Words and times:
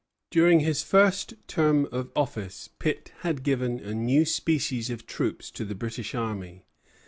During 0.31 0.61
his 0.61 0.81
first 0.81 1.29
short 1.35 1.47
term 1.47 1.87
of 1.91 2.11
office, 2.15 2.67
Pitt 2.79 3.11
had 3.19 3.43
given 3.43 3.79
a 3.79 3.93
new 3.93 4.25
species 4.25 4.89
of 4.89 5.05
troops 5.05 5.51
to 5.51 5.63
the 5.63 5.75
British 5.75 6.15
army. 6.15 6.65